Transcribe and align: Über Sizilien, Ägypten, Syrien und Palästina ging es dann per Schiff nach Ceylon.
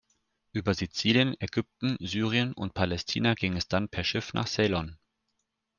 Über 0.51 0.73
Sizilien, 0.73 1.39
Ägypten, 1.39 1.95
Syrien 1.99 2.53
und 2.53 2.73
Palästina 2.73 3.35
ging 3.35 3.55
es 3.55 3.67
dann 3.67 3.87
per 3.87 4.03
Schiff 4.03 4.33
nach 4.33 4.47
Ceylon. 4.47 4.97